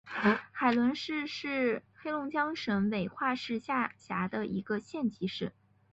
[0.51, 5.53] 海伦市是黑龙江省绥化市下辖的一个县级市。